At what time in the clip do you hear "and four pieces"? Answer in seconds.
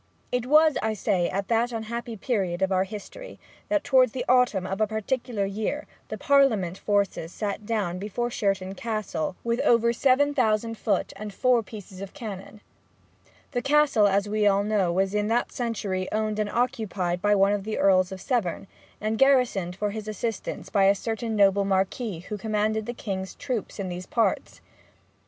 11.17-12.01